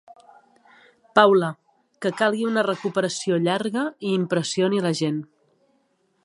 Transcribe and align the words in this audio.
Paula–, 1.17 1.49
que 2.05 2.11
calgui 2.21 2.47
una 2.53 2.63
recuperació 2.69 3.39
llarga 3.49 3.85
i 4.09 4.15
impressioni 4.23 4.83
la 4.87 4.95
gent. 5.03 5.23